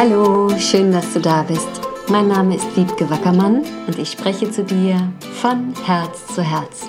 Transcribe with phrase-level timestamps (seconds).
[0.00, 1.68] Hallo, schön, dass du da bist.
[2.08, 6.86] Mein Name ist Wiebke Wackermann und ich spreche zu dir von Herz zu Herz.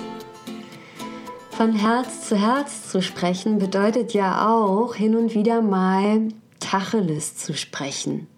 [1.50, 6.28] Von Herz zu Herz zu sprechen bedeutet ja auch hin und wieder mal
[6.60, 8.28] Tacheles zu sprechen.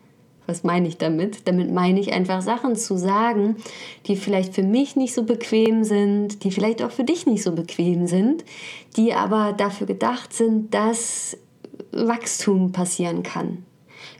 [0.46, 1.46] Was meine ich damit?
[1.46, 3.56] Damit meine ich einfach Sachen zu sagen,
[4.06, 7.52] die vielleicht für mich nicht so bequem sind, die vielleicht auch für dich nicht so
[7.52, 8.42] bequem sind,
[8.96, 11.36] die aber dafür gedacht sind, dass
[11.90, 13.66] Wachstum passieren kann.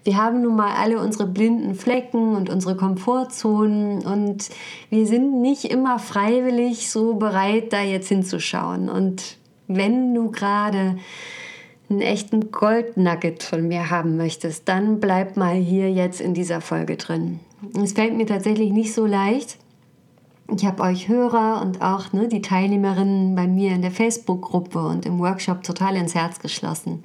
[0.04, 4.48] Wir haben nun mal alle unsere blinden Flecken und unsere Komfortzonen und
[4.90, 8.88] wir sind nicht immer freiwillig so bereit, da jetzt hinzuschauen.
[8.88, 10.96] Und wenn du gerade
[11.88, 16.96] einen echten Goldnugget von mir haben möchtest, dann bleib mal hier jetzt in dieser Folge
[16.96, 17.40] drin.
[17.80, 19.58] Es fällt mir tatsächlich nicht so leicht.
[20.54, 25.06] Ich habe euch Hörer und auch ne, die Teilnehmerinnen bei mir in der Facebook-Gruppe und
[25.06, 27.04] im Workshop total ins Herz geschlossen.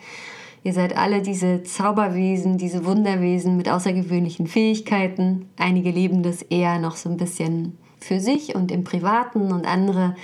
[0.63, 5.49] Ihr seid alle diese Zauberwesen, diese Wunderwesen mit außergewöhnlichen Fähigkeiten.
[5.57, 10.15] Einige leben das eher noch so ein bisschen für sich und im Privaten und andere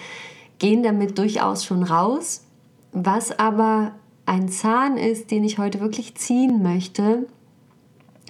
[0.59, 2.45] gehen damit durchaus schon raus.
[2.91, 3.93] Was aber
[4.25, 7.27] ein Zahn ist, den ich heute wirklich ziehen möchte,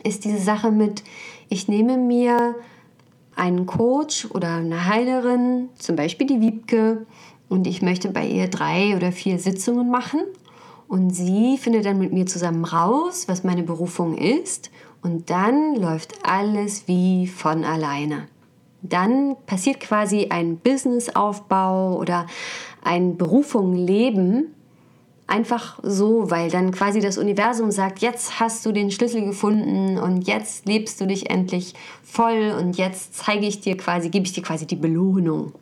[0.03, 1.03] ist diese Sache mit,
[1.50, 2.56] ich nehme mir
[3.35, 7.06] einen Coach oder eine Heilerin, zum Beispiel die Wiebke,
[7.50, 10.22] und ich möchte bei ihr drei oder vier Sitzungen machen
[10.88, 14.70] und sie findet dann mit mir zusammen raus, was meine Berufung ist.
[15.02, 18.28] Und dann läuft alles wie von alleine.
[18.81, 22.28] Dann passiert quasi ein Businessaufbau oder
[22.84, 24.53] ein Berufung leben.
[25.25, 30.28] Einfach so, weil dann quasi das Universum sagt, jetzt hast du den Schlüssel gefunden und
[30.28, 34.44] jetzt lebst du dich endlich voll und jetzt zeige ich dir quasi, gebe ich dir
[34.44, 35.53] quasi die Belohnung.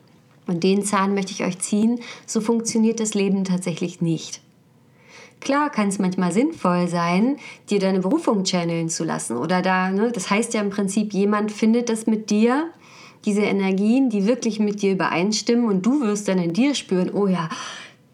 [0.46, 2.00] Und den Zahn möchte ich euch ziehen.
[2.26, 4.40] So funktioniert das Leben tatsächlich nicht.
[5.40, 7.36] Klar kann es manchmal sinnvoll sein,
[7.68, 9.36] dir deine Berufung channeln zu lassen.
[9.36, 12.70] Oder da, ne, das heißt ja im Prinzip, jemand findet das mit dir,
[13.24, 17.26] diese Energien, die wirklich mit dir übereinstimmen und du wirst dann in dir spüren, oh
[17.26, 17.48] ja,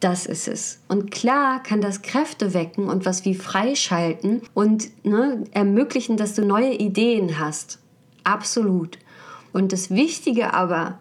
[0.01, 0.81] das ist es.
[0.89, 6.45] Und klar kann das Kräfte wecken und was wie freischalten und ne, ermöglichen, dass du
[6.45, 7.79] neue Ideen hast.
[8.25, 8.99] Absolut.
[9.53, 10.99] Und das Wichtige aber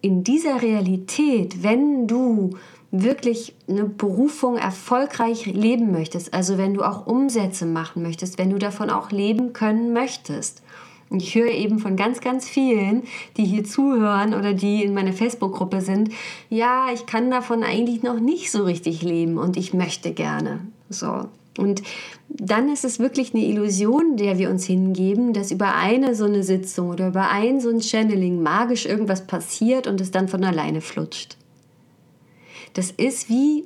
[0.00, 2.56] in dieser Realität, wenn du
[2.92, 8.58] wirklich eine Berufung erfolgreich leben möchtest, also wenn du auch Umsätze machen möchtest, wenn du
[8.58, 10.62] davon auch leben können möchtest.
[11.08, 13.02] Und ich höre eben von ganz, ganz vielen,
[13.36, 16.10] die hier zuhören oder die in meiner Facebook-Gruppe sind,
[16.48, 20.60] ja, ich kann davon eigentlich noch nicht so richtig leben und ich möchte gerne.
[20.88, 21.26] So.
[21.58, 21.82] Und
[22.28, 26.42] dann ist es wirklich eine Illusion, der wir uns hingeben, dass über eine so eine
[26.42, 30.80] Sitzung oder über ein so ein Channeling magisch irgendwas passiert und es dann von alleine
[30.80, 31.36] flutscht.
[32.74, 33.64] Das ist wie,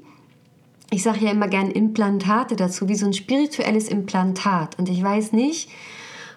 [0.91, 4.79] ich sage ja immer gern Implantate dazu, wie so ein spirituelles Implantat.
[4.79, 5.71] Und ich weiß nicht,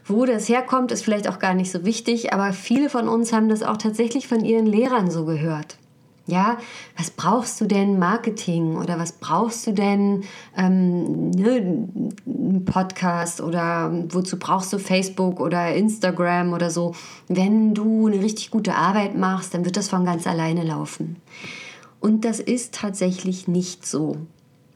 [0.05, 3.49] wo das herkommt, ist vielleicht auch gar nicht so wichtig, aber viele von uns haben
[3.49, 5.77] das auch tatsächlich von ihren Lehrern so gehört.
[6.29, 6.59] Ja,
[6.95, 10.25] was brauchst du denn Marketing oder was brauchst du denn
[10.55, 11.87] ähm, ne,
[12.65, 16.93] Podcast oder wozu brauchst du Facebook oder Instagram oder so?
[17.29, 21.15] Wenn du eine richtig gute Arbeit machst, dann wird das von ganz alleine laufen.
[21.99, 24.17] Und das ist tatsächlich nicht so.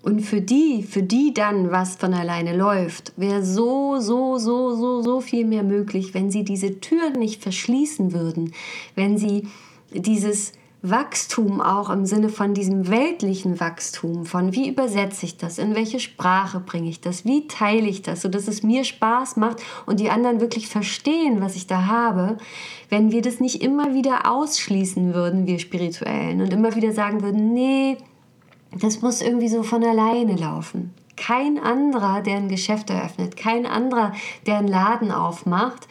[0.03, 5.01] Und für die, für die dann was von alleine läuft, wäre so, so, so, so,
[5.01, 8.53] so viel mehr möglich, wenn sie diese Türen nicht verschließen würden,
[8.95, 9.47] wenn sie
[9.93, 10.51] dieses
[10.85, 16.01] Wachstum auch im Sinne von diesem weltlichen Wachstum, von wie übersetze ich das, in welche
[16.01, 20.09] Sprache bringe ich das, wie teile ich das, sodass es mir Spaß macht und die
[20.09, 22.37] anderen wirklich verstehen, was ich da habe,
[22.89, 27.53] wenn wir das nicht immer wieder ausschließen würden, wir Spirituellen, und immer wieder sagen würden,
[27.53, 27.95] nee,
[28.77, 30.93] das muss irgendwie so von alleine laufen.
[31.15, 34.11] Kein anderer, der ein Geschäft eröffnet, kein anderer,
[34.47, 35.87] der einen Laden aufmacht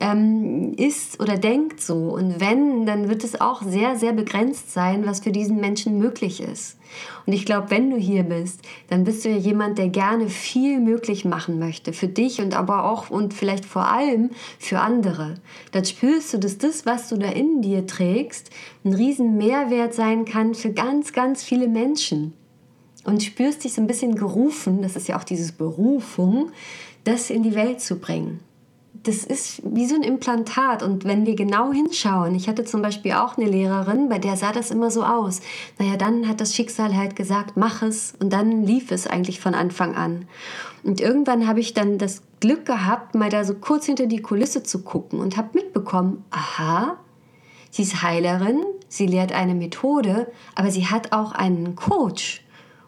[0.00, 1.94] ähm, ist oder denkt so.
[2.14, 6.40] Und wenn, dann wird es auch sehr, sehr begrenzt sein, was für diesen Menschen möglich
[6.40, 6.78] ist.
[7.26, 10.80] Und ich glaube, wenn du hier bist, dann bist du ja jemand, der gerne viel
[10.80, 11.92] möglich machen möchte.
[11.92, 15.36] Für dich und aber auch und vielleicht vor allem für andere.
[15.72, 18.50] Dann spürst du, dass das, was du da in dir trägst,
[18.84, 22.32] ein riesen Mehrwert sein kann für ganz, ganz viele Menschen.
[23.04, 26.52] Und spürst dich so ein bisschen gerufen, das ist ja auch dieses Berufung,
[27.04, 28.40] das in die Welt zu bringen
[29.04, 30.82] das ist wie so ein Implantat.
[30.82, 34.50] Und wenn wir genau hinschauen, ich hatte zum Beispiel auch eine Lehrerin, bei der sah
[34.50, 35.40] das immer so aus.
[35.78, 38.14] Naja, dann hat das Schicksal halt gesagt, mach es.
[38.18, 40.26] Und dann lief es eigentlich von Anfang an.
[40.82, 44.62] Und irgendwann habe ich dann das Glück gehabt, mal da so kurz hinter die Kulisse
[44.62, 46.98] zu gucken und habe mitbekommen, aha,
[47.70, 52.44] sie ist Heilerin, sie lehrt eine Methode, aber sie hat auch einen Coach.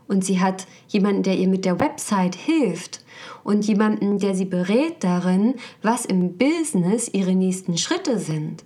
[0.08, 3.04] Und sie hat jemanden, der ihr mit der Website hilft
[3.44, 8.64] und jemanden, der sie berät darin, was im Business ihre nächsten Schritte sind.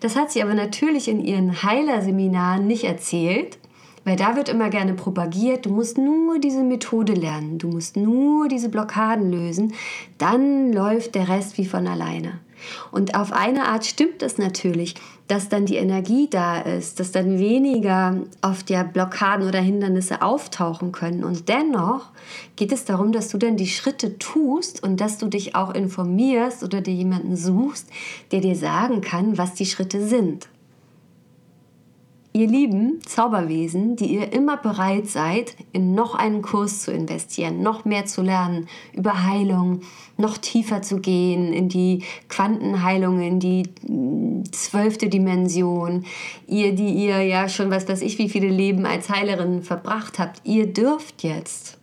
[0.00, 3.58] Das hat sie aber natürlich in ihren Heilerseminaren nicht erzählt,
[4.04, 8.46] weil da wird immer gerne propagiert, du musst nur diese Methode lernen, du musst nur
[8.46, 9.74] diese Blockaden lösen,
[10.18, 12.38] dann läuft der Rest wie von alleine.
[12.92, 14.94] Und auf eine Art stimmt es natürlich,
[15.28, 20.92] dass dann die Energie da ist, dass dann weniger oft ja Blockaden oder Hindernisse auftauchen
[20.92, 21.24] können.
[21.24, 22.10] Und dennoch
[22.54, 26.62] geht es darum, dass du dann die Schritte tust und dass du dich auch informierst
[26.62, 27.88] oder dir jemanden suchst,
[28.30, 30.48] der dir sagen kann, was die Schritte sind.
[32.36, 37.86] Ihr lieben Zauberwesen, die ihr immer bereit seid, in noch einen Kurs zu investieren, noch
[37.86, 39.80] mehr zu lernen über Heilung,
[40.18, 46.04] noch tiefer zu gehen in die Quantenheilung, in die mm, zwölfte Dimension,
[46.46, 50.42] ihr, die ihr ja schon, was weiß ich, wie viele Leben als Heilerin verbracht habt,
[50.44, 51.78] ihr dürft jetzt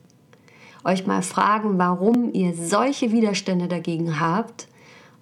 [0.83, 4.67] euch mal fragen, warum ihr solche Widerstände dagegen habt,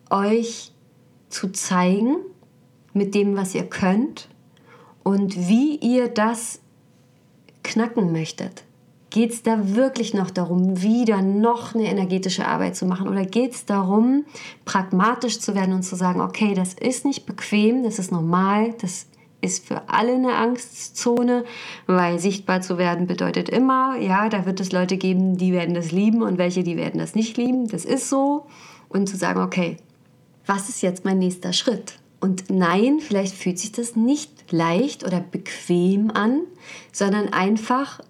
[0.10, 0.74] euch
[1.30, 2.18] zu zeigen
[2.92, 4.27] mit dem, was ihr könnt
[5.03, 6.59] und wie ihr das
[7.63, 8.63] knacken möchtet.
[9.09, 13.09] Geht es da wirklich noch darum, wieder noch eine energetische Arbeit zu machen?
[13.09, 14.24] Oder geht es darum,
[14.63, 19.07] pragmatisch zu werden und zu sagen, okay, das ist nicht bequem, das ist normal, das
[19.42, 21.44] ist für alle eine Angstzone,
[21.88, 25.92] weil sichtbar zu werden bedeutet immer, ja, da wird es Leute geben, die werden das
[25.92, 27.68] lieben und welche, die werden das nicht lieben.
[27.68, 28.45] Das ist so.
[28.88, 29.77] Und zu sagen, okay,
[30.45, 32.00] was ist jetzt mein nächster Schritt?
[32.19, 36.42] Und nein, vielleicht fühlt sich das nicht leicht oder bequem an,
[36.92, 38.01] sondern einfach,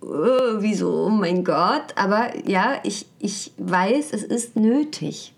[0.00, 5.32] oh, wieso, oh mein Gott, aber ja, ich, ich weiß, es ist nötig.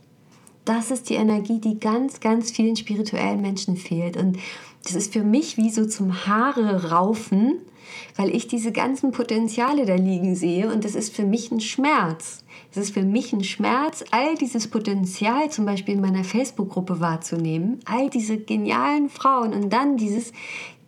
[0.64, 4.16] Das ist die Energie, die ganz, ganz vielen spirituellen Menschen fehlt.
[4.16, 4.38] Und
[4.84, 7.58] das ist für mich wie so zum Haare raufen,
[8.16, 12.44] weil ich diese ganzen Potenziale da liegen sehe und das ist für mich ein Schmerz.
[12.70, 17.80] Es ist für mich ein Schmerz, all dieses Potenzial zum Beispiel in meiner Facebook-Gruppe wahrzunehmen,
[17.84, 20.32] all diese genialen Frauen und dann dieses,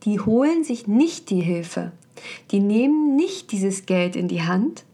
[0.04, 1.92] die holen sich nicht die Hilfe,
[2.50, 4.84] die nehmen nicht dieses Geld in die Hand,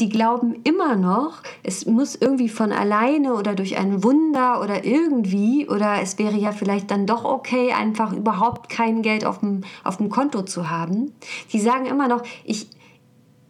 [0.00, 5.68] die glauben immer noch, es muss irgendwie von alleine oder durch ein Wunder oder irgendwie
[5.68, 9.98] oder es wäre ja vielleicht dann doch okay, einfach überhaupt kein Geld auf dem, auf
[9.98, 11.12] dem Konto zu haben.
[11.52, 12.68] Die sagen immer noch, ich,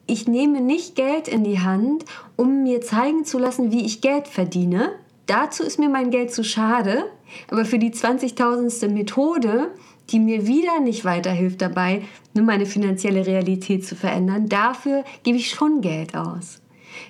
[0.06, 2.05] ich nehme nicht Geld in die Hand,
[2.37, 4.91] um mir zeigen zu lassen, wie ich Geld verdiene.
[5.26, 7.05] Dazu ist mir mein Geld zu schade.
[7.49, 8.88] Aber für die 20.000.
[8.88, 9.70] Methode,
[10.11, 12.03] die mir wieder nicht weiterhilft dabei,
[12.35, 16.61] nur meine finanzielle Realität zu verändern, dafür gebe ich schon Geld aus.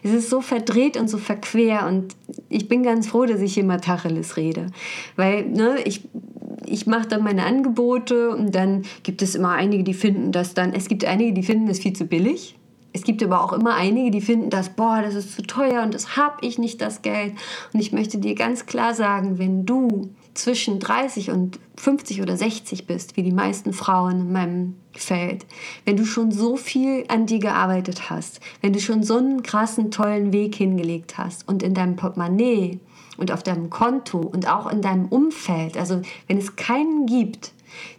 [0.03, 2.15] Es ist so verdreht und so verquer und
[2.49, 4.67] ich bin ganz froh, dass ich hier mal Tacheles rede.
[5.17, 6.03] Weil ne, ich,
[6.67, 10.73] ich mache dann meine Angebote und dann gibt es immer einige, die finden das dann,
[10.73, 12.57] es gibt einige, die finden das viel zu billig.
[12.93, 15.95] Es gibt aber auch immer einige, die finden das, boah, das ist zu teuer und
[15.95, 17.35] das habe ich nicht das Geld.
[17.73, 22.87] Und ich möchte dir ganz klar sagen, wenn du zwischen 30 und 50 oder 60
[22.87, 25.47] bist, wie die meisten Frauen in meinem Feld,
[25.85, 29.91] wenn du schon so viel an dir gearbeitet hast, wenn du schon so einen krassen,
[29.91, 32.81] tollen Weg hingelegt hast und in deinem Portemonnaie
[33.19, 37.53] und auf deinem Konto und auch in deinem Umfeld, also wenn es keinen gibt,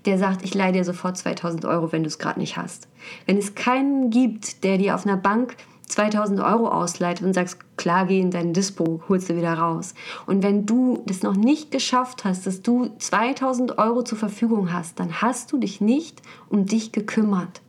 [0.06, 2.88] der sagt, ich leihe dir sofort 2000 Euro, wenn du es gerade nicht hast.
[3.26, 5.56] Wenn es keinen gibt, der dir auf einer Bank
[5.92, 9.94] 2000 Euro ausleiht und sagst, klar, geh in dein Dispo, holst du wieder raus.
[10.26, 15.00] Und wenn du das noch nicht geschafft hast, dass du 2000 Euro zur Verfügung hast,
[15.00, 17.62] dann hast du dich nicht um dich gekümmert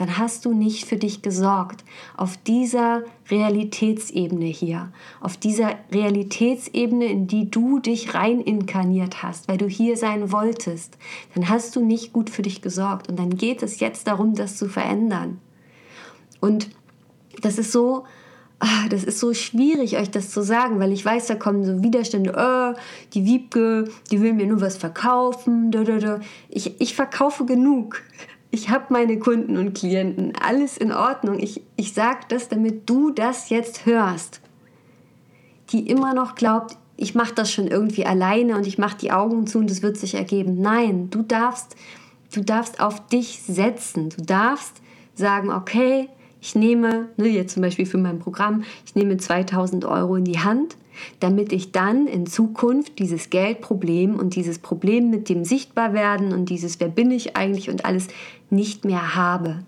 [0.00, 1.84] dann hast du nicht für dich gesorgt.
[2.16, 9.58] Auf dieser Realitätsebene hier, auf dieser Realitätsebene, in die du dich rein inkarniert hast, weil
[9.58, 10.96] du hier sein wolltest,
[11.34, 13.10] dann hast du nicht gut für dich gesorgt.
[13.10, 15.38] Und dann geht es jetzt darum, das zu verändern.
[16.40, 16.70] Und
[17.42, 18.04] das ist so,
[18.58, 21.82] ah, das ist so schwierig, euch das zu sagen, weil ich weiß, da kommen so
[21.82, 22.78] Widerstände, oh,
[23.14, 25.70] die Wiebke, die will mir nur was verkaufen.
[26.48, 28.02] Ich, ich verkaufe genug
[28.50, 31.38] ich habe meine Kunden und Klienten, alles in Ordnung.
[31.38, 34.40] Ich, ich sage das, damit du das jetzt hörst.
[35.70, 39.46] Die immer noch glaubt, ich mache das schon irgendwie alleine und ich mache die Augen
[39.46, 40.60] zu und es wird sich ergeben.
[40.60, 41.76] Nein, du darfst,
[42.34, 44.10] du darfst auf dich setzen.
[44.10, 44.82] Du darfst
[45.14, 46.08] sagen, okay,
[46.40, 50.38] ich nehme, ne, jetzt zum Beispiel für mein Programm, ich nehme 2000 Euro in die
[50.38, 50.76] Hand
[51.20, 56.80] damit ich dann in Zukunft dieses Geldproblem und dieses Problem mit dem Sichtbarwerden und dieses
[56.80, 58.08] Wer bin ich eigentlich und alles
[58.50, 59.64] nicht mehr habe.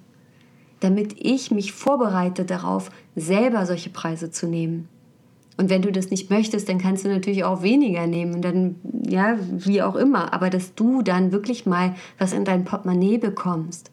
[0.80, 4.88] Damit ich mich vorbereite darauf, selber solche Preise zu nehmen.
[5.58, 8.76] Und wenn du das nicht möchtest, dann kannst du natürlich auch weniger nehmen und dann,
[9.06, 10.32] ja, wie auch immer.
[10.32, 13.90] Aber dass du dann wirklich mal was in dein Portemonnaie bekommst.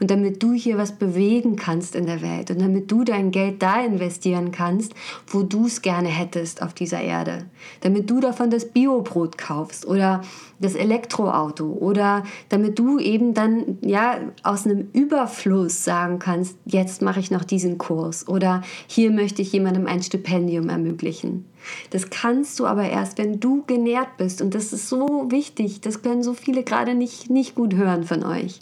[0.00, 3.62] Und damit du hier was bewegen kannst in der Welt und damit du dein Geld
[3.62, 4.94] da investieren kannst,
[5.26, 7.46] wo du es gerne hättest auf dieser Erde.
[7.80, 10.22] Damit du davon das Biobrot kaufst oder
[10.58, 17.20] das Elektroauto oder damit du eben dann ja aus einem Überfluss sagen kannst, jetzt mache
[17.20, 21.44] ich noch diesen Kurs oder hier möchte ich jemandem ein Stipendium ermöglichen.
[21.90, 26.02] Das kannst du aber erst, wenn du genährt bist und das ist so wichtig, das
[26.02, 28.60] können so viele gerade nicht, nicht gut hören von euch.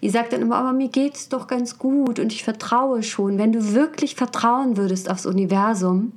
[0.00, 3.38] Ihr sagt dann immer, aber mir geht es doch ganz gut und ich vertraue schon.
[3.38, 6.12] Wenn du wirklich vertrauen würdest aufs Universum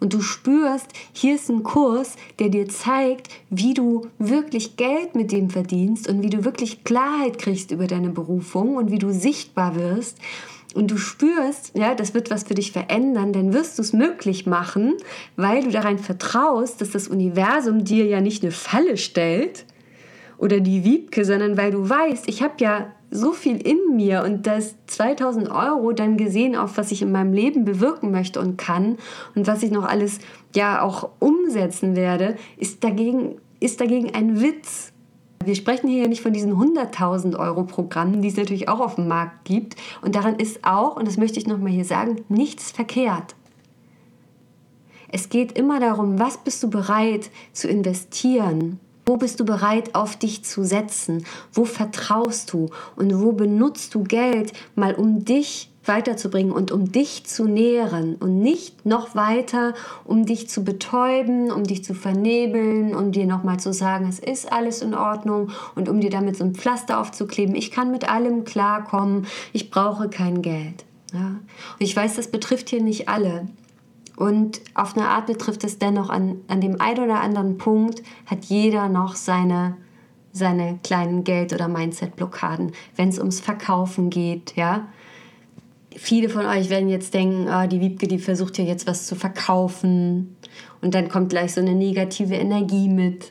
[0.00, 5.32] und du spürst, hier ist ein Kurs, der dir zeigt, wie du wirklich Geld mit
[5.32, 9.74] dem verdienst und wie du wirklich Klarheit kriegst über deine Berufung und wie du sichtbar
[9.74, 10.18] wirst,
[10.74, 14.46] und du spürst, ja, das wird was für dich verändern, dann wirst du es möglich
[14.46, 14.94] machen,
[15.36, 19.64] weil du daran vertraust, dass das Universum dir ja nicht eine Falle stellt
[20.36, 24.46] oder die Wiebke, sondern weil du weißt, ich habe ja so viel in mir und
[24.46, 28.98] das 2000 Euro dann gesehen auf was ich in meinem Leben bewirken möchte und kann
[29.34, 30.18] und was ich noch alles
[30.54, 34.92] ja auch umsetzen werde, ist dagegen, ist dagegen ein Witz.
[35.44, 38.96] Wir sprechen hier ja nicht von diesen 100.000 Euro Programmen, die es natürlich auch auf
[38.96, 39.76] dem Markt gibt.
[40.02, 43.34] Und daran ist auch, und das möchte ich nochmal hier sagen, nichts verkehrt.
[45.10, 50.16] Es geht immer darum, was bist du bereit zu investieren wo bist du bereit, auf
[50.16, 51.24] dich zu setzen?
[51.54, 52.68] Wo vertraust du?
[52.94, 58.40] Und wo benutzt du Geld mal, um dich weiterzubringen und um dich zu nähren und
[58.40, 59.72] nicht noch weiter,
[60.04, 64.52] um dich zu betäuben, um dich zu vernebeln, um dir nochmal zu sagen, es ist
[64.52, 67.54] alles in Ordnung und um dir damit so ein Pflaster aufzukleben.
[67.54, 70.84] Ich kann mit allem klarkommen, ich brauche kein Geld.
[71.14, 71.28] Ja?
[71.28, 71.40] Und
[71.78, 73.48] ich weiß, das betrifft hier nicht alle.
[74.18, 78.46] Und auf eine Art betrifft es dennoch an, an dem einen oder anderen Punkt, hat
[78.46, 79.76] jeder noch seine,
[80.32, 84.88] seine kleinen Geld- oder Mindset-Blockaden, wenn es ums Verkaufen geht, ja.
[85.94, 89.14] Viele von euch werden jetzt denken, oh, die Wiebke, die versucht ja jetzt was zu
[89.14, 90.36] verkaufen
[90.80, 93.30] und dann kommt gleich so eine negative Energie mit.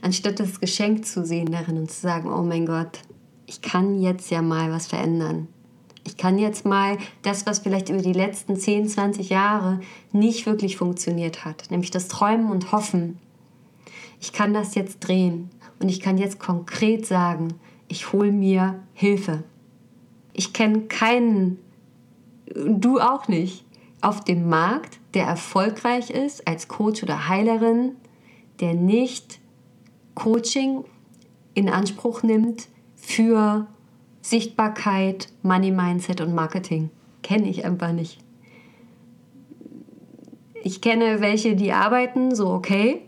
[0.00, 3.00] Anstatt das Geschenk zu sehen darin und zu sagen, oh mein Gott,
[3.46, 5.48] ich kann jetzt ja mal was verändern.
[6.10, 9.78] Ich kann jetzt mal das, was vielleicht über die letzten 10, 20 Jahre
[10.10, 13.20] nicht wirklich funktioniert hat, nämlich das Träumen und Hoffen.
[14.20, 17.54] Ich kann das jetzt drehen und ich kann jetzt konkret sagen,
[17.86, 19.44] ich hole mir Hilfe.
[20.32, 21.60] Ich kenne keinen,
[22.52, 23.64] du auch nicht,
[24.00, 27.92] auf dem Markt, der erfolgreich ist als Coach oder Heilerin,
[28.58, 29.38] der nicht
[30.16, 30.84] Coaching
[31.54, 33.68] in Anspruch nimmt für
[34.22, 36.90] Sichtbarkeit, Money Mindset und Marketing.
[37.22, 38.18] Kenne ich einfach nicht.
[40.62, 43.02] Ich kenne welche, die arbeiten, so okay.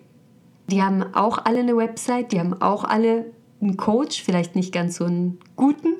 [0.68, 3.26] Die haben auch alle eine Website, die haben auch alle
[3.60, 5.94] einen Coach, vielleicht nicht ganz so einen guten.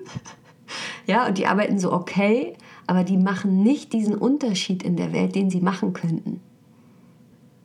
[1.07, 2.55] Ja, und die arbeiten so okay,
[2.87, 6.41] aber die machen nicht diesen Unterschied in der Welt, den sie machen könnten.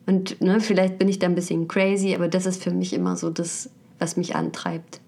[0.08, 3.16] Und ne, vielleicht bin ich da ein bisschen crazy, aber das ist für mich immer
[3.16, 5.00] so das, was mich antreibt.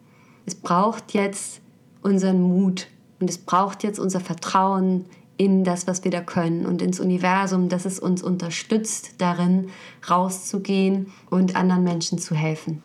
[0.45, 1.61] Es braucht jetzt
[2.01, 2.87] unseren Mut
[3.19, 5.05] und es braucht jetzt unser Vertrauen
[5.37, 9.69] in das, was wir da können und ins Universum, dass es uns unterstützt, darin
[10.09, 12.83] rauszugehen und anderen Menschen zu helfen.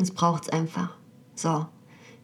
[0.00, 0.94] Es braucht es einfach.
[1.34, 1.66] So,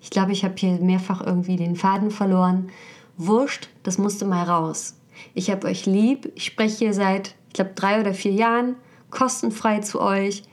[0.00, 2.68] ich glaube, ich habe hier mehrfach irgendwie den Faden verloren.
[3.16, 4.95] Wurscht, das musste mal raus.
[5.35, 6.30] Ich habe euch lieb.
[6.37, 8.76] Ich spreche hier seit, ich glaube, drei oder vier Jahren
[9.11, 10.45] kostenfrei zu euch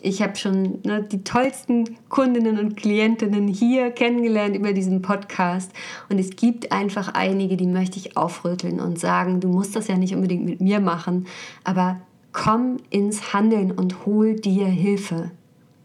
[0.00, 5.72] ich habe schon ne, die tollsten Kundinnen und Klientinnen hier kennengelernt über diesen Podcast.
[6.08, 9.96] Und es gibt einfach einige, die möchte ich aufrütteln und sagen, du musst das ja
[9.96, 11.26] nicht unbedingt mit mir machen,
[11.64, 12.00] aber
[12.32, 15.32] komm ins Handeln und hol dir Hilfe.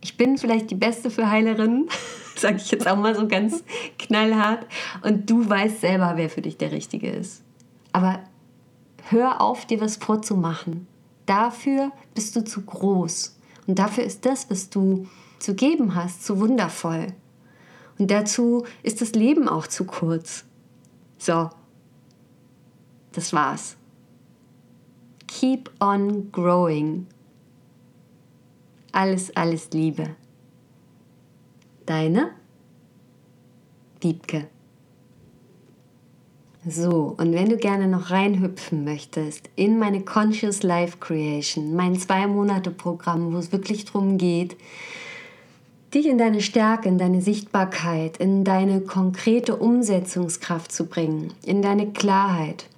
[0.01, 1.87] Ich bin vielleicht die Beste für Heilerinnen,
[2.35, 3.63] sage ich jetzt auch mal so ganz
[3.97, 4.67] knallhart.
[5.01, 7.41] Und du weißt selber, wer für dich der Richtige ist.
[7.93, 8.19] Aber
[9.09, 10.87] hör auf, dir was vorzumachen.
[11.25, 13.37] Dafür bist du zu groß.
[13.67, 15.07] Und dafür ist das, was du
[15.39, 17.07] zu geben hast, zu wundervoll.
[17.97, 20.45] Und dazu ist das Leben auch zu kurz.
[21.17, 21.49] So,
[23.11, 23.77] das war's.
[25.27, 27.07] Keep on growing.
[28.91, 30.15] Alles, alles Liebe.
[31.85, 32.31] Deine
[34.01, 34.47] Wiebke.
[36.65, 43.33] So, und wenn du gerne noch reinhüpfen möchtest in meine Conscious Life Creation, mein Zwei-Monate-Programm,
[43.33, 44.55] wo es wirklich darum geht,
[45.93, 51.91] dich in deine Stärke, in deine Sichtbarkeit, in deine konkrete Umsetzungskraft zu bringen, in deine
[51.91, 52.69] Klarheit,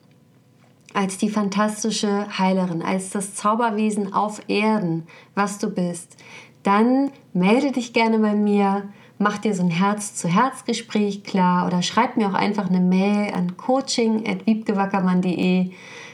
[0.96, 5.04] als die fantastische Heilerin, als das Zauberwesen auf Erden,
[5.36, 6.18] was du bist,
[6.64, 12.28] dann melde dich gerne bei mir mach dir so ein Herz-zu-Herz-Gespräch klar oder schreib mir
[12.28, 15.72] auch einfach eine Mail an coaching.wiebgewackermann.de.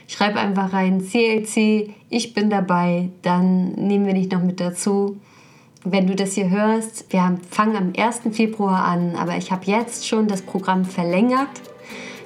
[0.08, 5.16] Schreib einfach rein CLC, ich bin dabei, dann nehmen wir dich noch mit dazu.
[5.84, 8.20] Wenn du das hier hörst, wir fangen am 1.
[8.32, 11.48] Februar an, aber ich habe jetzt schon das Programm verlängert.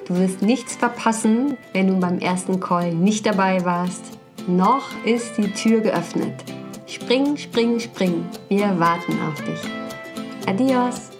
[0.07, 4.19] Du wirst nichts verpassen, wenn du beim ersten Call nicht dabei warst.
[4.47, 6.35] Noch ist die Tür geöffnet.
[6.87, 8.27] Spring, spring, spring.
[8.49, 9.86] Wir warten auf dich.
[10.47, 11.16] Adiós.